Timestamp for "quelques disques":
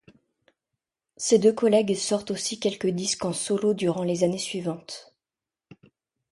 2.59-3.23